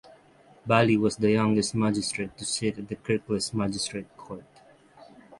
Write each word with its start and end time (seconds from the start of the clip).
Bali 0.65 0.97
was 0.97 1.17
the 1.17 1.29
youngest 1.29 1.75
magistrate 1.75 2.35
to 2.39 2.43
sit 2.43 2.79
at 2.79 2.87
the 2.87 2.95
Kirklees 2.95 3.53
Magistrate 3.53 4.07
Court. 4.17 4.43